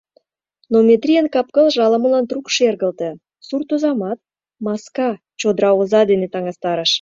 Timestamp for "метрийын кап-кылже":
0.87-1.79